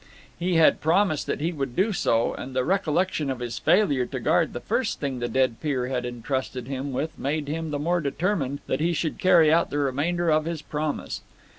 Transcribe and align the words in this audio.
He 0.39 0.55
had 0.55 0.81
promised 0.81 1.27
that 1.27 1.41
he 1.41 1.51
would 1.51 1.75
do 1.75 1.93
so, 1.93 2.33
and 2.33 2.55
the 2.55 2.63
recollection 2.63 3.29
of 3.29 3.37
his 3.37 3.59
failure 3.59 4.07
to 4.07 4.19
guard 4.19 4.51
the 4.51 4.59
first 4.59 4.99
thing 4.99 5.19
the 5.19 5.27
dead 5.27 5.61
peer 5.61 5.89
had 5.89 6.07
entrusted 6.07 6.65
him 6.67 6.91
with 6.91 7.19
made 7.19 7.47
him 7.47 7.69
the 7.69 7.77
more 7.77 8.01
determined 8.01 8.61
that 8.65 8.79
he 8.79 8.97
would 9.03 9.19
carry 9.19 9.53
out 9.53 9.69
the 9.69 9.77
remainder 9.77 10.31
of 10.31 10.45
his 10.45 10.63
promise. 10.63 11.21